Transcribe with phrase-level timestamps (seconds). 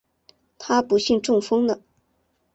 [0.57, 1.79] 她不幸中风了